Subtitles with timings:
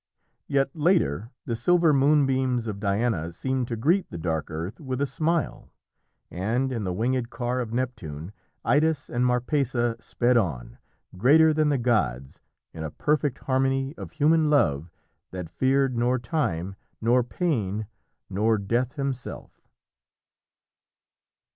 [0.47, 5.05] Yet, later, the silver moonbeams of Diana seemed to greet the dark earth with a
[5.05, 5.69] smile,
[6.31, 8.31] and, in the winged car of Neptune,
[8.65, 10.79] Idas and Marpessa sped on,
[11.19, 12.41] greater than the gods,
[12.73, 14.89] in a perfect harmony of human love
[15.29, 17.85] that feared nor time, nor pain,
[18.27, 19.61] nor Death himself.